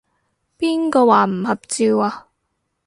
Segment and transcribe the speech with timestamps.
[0.57, 2.27] 邊個話唔合照啊？